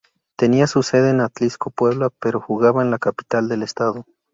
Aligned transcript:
Tenía 0.35 0.65
su 0.65 0.81
sede 0.81 1.11
en 1.11 1.21
Atlixco, 1.21 1.69
Puebla, 1.69 2.09
pero 2.19 2.41
jugaba 2.41 2.81
en 2.81 2.89
la 2.89 2.97
capital 2.97 3.47
del 3.47 3.61
estado. 3.61 4.03